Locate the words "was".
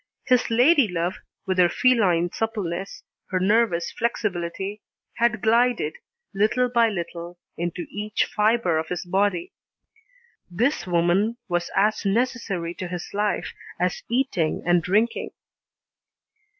11.47-11.69